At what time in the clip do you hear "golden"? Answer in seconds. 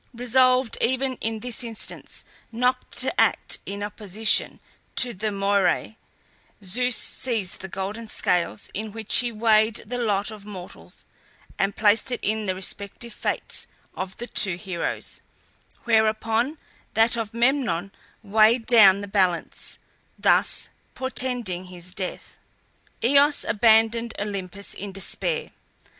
7.67-8.07